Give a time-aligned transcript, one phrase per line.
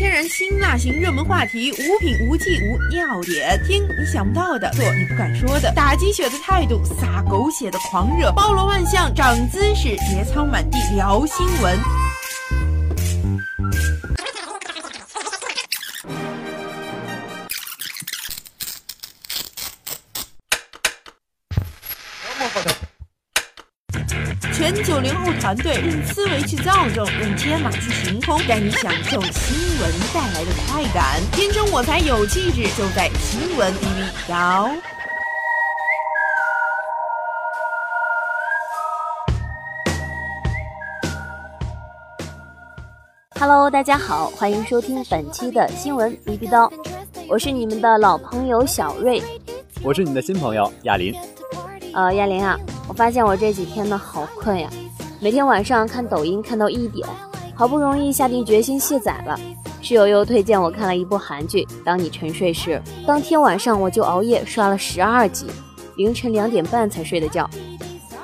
[0.00, 11.78] 天然辛辣型热门话题，无品无忌无尿点，听你想不到的，做你不敢说的，打鸡血的态度，撒狗血的狂热，包罗万象，长姿势，节操满地，聊新闻。
[24.60, 31.18] 全九零后团队用思维去造就，用天马去行空，带你享受新闻带来的快感。
[31.32, 34.70] 天生我材有气质，就在新闻 B B 摇。
[43.40, 46.70] Hello，大家好，欢迎收听本期的新闻 B B 刀，
[47.30, 49.22] 我是你们的老朋友小瑞，
[49.82, 51.14] 我是你的新朋友亚林。
[51.94, 52.60] 呃，亚林啊。
[52.90, 54.68] 我发现我这几天呢好困呀，
[55.20, 57.06] 每天晚上看抖音看到一点，
[57.54, 59.38] 好不容易下定决心卸载了。
[59.80, 65.46] 室友又推荐我看了一部韩剧《当你沉睡时》，当天晚上我就熬夜刷了十二集，
[65.98, 67.48] 凌晨两点半才睡的觉。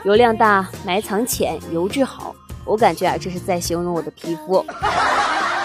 [0.03, 4.67] 油量大，埋藏浅，油质好，我感觉啊这是在形容我的皮肤。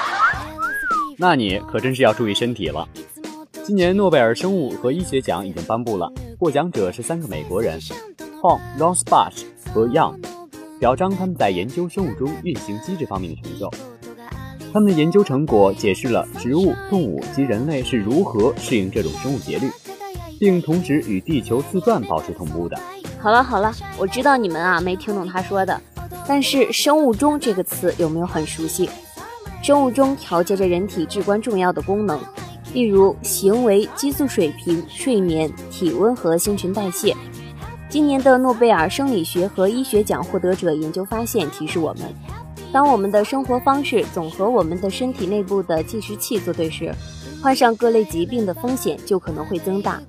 [1.17, 2.87] 那你可真是要注意身体了。
[3.63, 7.79] 今年诺贝尔生物和医学奖已经颁布了，获奖者是三个美国人。
[8.41, 10.15] Hong、Rosbach 和 Young
[10.79, 13.69] 表彰他们在研究生物钟运行机制方面的成就。
[14.73, 19.69] 他们的研究成果解释了植物、动物及人类是如何适应这种生物节律，
[20.39, 22.79] 并同时与地球自转保持同步的。
[23.19, 25.79] 好了好了，我知道你们啊没听懂他说的，
[26.27, 28.89] 但是生物钟这个词有没有很熟悉？
[29.61, 32.19] 生物钟调节着人体至关重要的功能，
[32.73, 37.15] 例如行为、激素水平、睡眠、体温和新陈代谢。
[37.91, 42.03] 今年的诺贝尔生理学和医学奖获得者研究发现提示我们，
[42.71, 46.95] 当我们的生活方式总和我们的身体内部的计时器作对时，
[47.43, 50.01] 患上各类疾病的风险就可能会增大。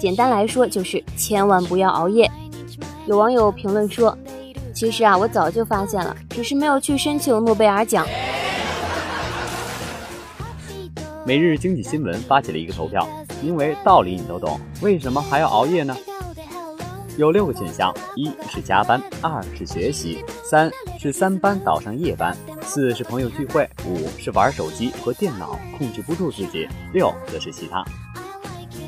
[0.00, 2.28] 简单来说，就是千万不要熬夜。
[3.06, 4.18] 有网友评论说
[4.74, 8.04] ：“其实啊，我早就发现了，只是没有去申请诺贝尔奖。”
[11.24, 13.06] 每日经济新闻发起了一个投票，
[13.44, 15.96] 因为道理你都懂，为什么还要熬夜呢？
[17.18, 20.70] 有六个选项：一是加班，二是学习，三
[21.00, 27.84] 是三班倒上夜班，四是朋友聚会，五是玩手机和电脑控制不住自己，六则是其他。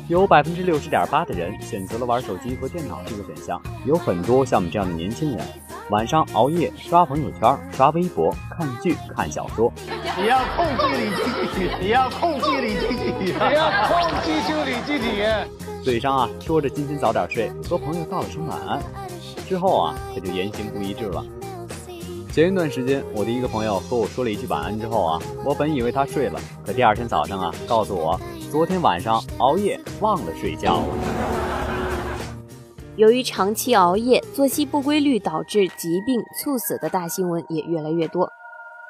[0.07, 3.61] 有百分之六十点八的人选择了玩手机和电脑这个选项。
[3.85, 5.45] 有很多像我们这样的年轻人，
[5.89, 9.69] 晚上熬夜刷朋友圈、刷微博、看剧、看小说。
[10.17, 15.70] 你要控制你自己，你要控制你自己，你要控制住你自己。
[15.83, 18.79] 嘴上啊说着今天早点睡，和朋友道了声晚安，
[19.47, 21.25] 之后啊他就言行不一致了。
[22.31, 28.19] 前一段时间，我的一个朋友和我说了一句晚安之后啊，我本以为他睡了，可第二天早上啊告诉我，
[28.51, 30.83] 昨天晚上熬夜忘了睡觉。
[32.95, 38.29] 由于长期熬夜、作息不规律导致疾病猝死的大新闻也越来越多。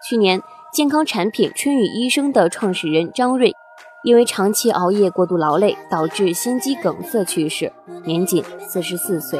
[0.07, 0.41] 去年，
[0.73, 3.55] 健康产品春雨医生的创始人张瑞。
[4.03, 7.71] 因为长期熬夜、过度劳累，导致心肌梗塞去世，
[8.03, 9.39] 年仅四十四岁。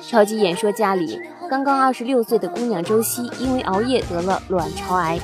[0.00, 1.20] 超级演说家里，
[1.50, 5.20] 刚刚二十六岁的姑娘周曦，因为熬夜得了卵巢癌。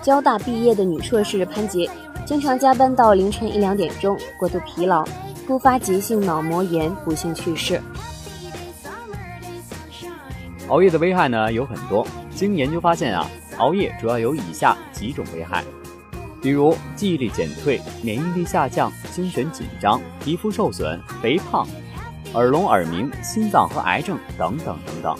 [0.00, 1.90] 交大毕业的女硕士潘杰，
[2.24, 5.04] 经常加班到凌晨一两点钟，过度疲劳，
[5.44, 7.80] 突发急性脑膜炎，不幸去世。
[10.68, 13.28] 熬夜的危害呢有很多，经研究发现啊，
[13.58, 15.64] 熬夜主要有以下几种危害。
[16.42, 21.64] 比如记忆力减退、免疫力下降、精神紧张、皮肤受损、肥胖、
[22.34, 25.16] 耳聋耳鸣、心脏和癌症等等等等。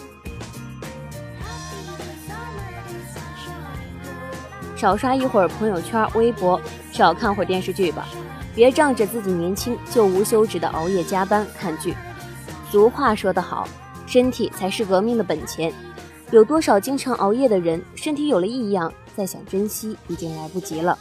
[4.77, 8.09] 少刷一会儿朋友圈、微博，少看会儿电视剧吧，
[8.53, 11.95] 别仗着自己年轻就无休止的熬夜加班看剧。
[12.69, 13.69] 俗话说得好，
[14.09, 15.73] 身体才是革命的本钱。
[16.33, 18.93] 有多少经常熬夜的人，身体有了异样？
[19.17, 20.99] 再想珍惜已经来不及了。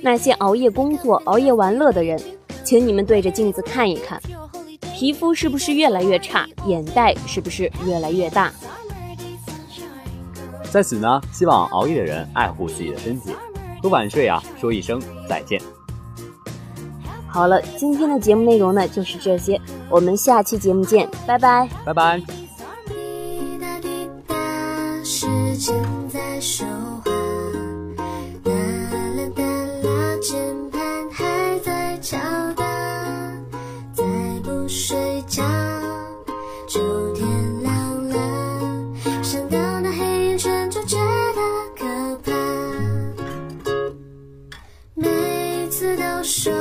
[0.00, 2.18] 那些熬夜工作、熬夜玩乐的人，
[2.64, 4.20] 请你们对着镜子看一看，
[4.94, 8.52] 皮肤是不是越来越差，眼袋是不是越来越大？
[10.70, 13.30] 在此呢，希望熬夜的人爱护自己的身体，
[13.82, 15.60] 和晚睡啊说一声再见。
[17.26, 22.49] 好了，今天的节目内容呢就是这些，我们下期节目见，拜拜，拜拜。
[30.20, 30.38] 键
[30.70, 32.18] 盘还在敲
[32.54, 32.62] 打，
[33.94, 34.04] 再
[34.44, 34.94] 不睡
[35.26, 35.42] 觉
[36.68, 37.26] 就天
[37.62, 38.92] 亮了。
[39.22, 41.40] 想到那黑眼圈就觉得
[41.78, 42.32] 可怕。
[44.94, 46.52] 每次都说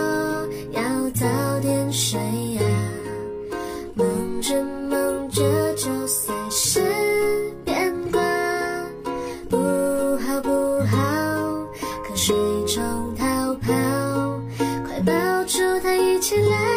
[0.72, 0.82] 要
[1.14, 1.26] 早
[1.60, 2.18] 点睡
[2.60, 2.64] 啊，
[3.94, 6.82] 梦着梦着就随时
[7.66, 8.22] 变卦，
[9.50, 9.58] 不
[10.26, 10.50] 好不
[10.86, 11.29] 好。
[16.30, 16.69] specialize